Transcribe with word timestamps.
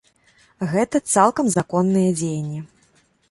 Гэта 0.71 1.01
цалкам 1.17 1.51
законныя 1.57 2.09
дзеянні. 2.21 2.59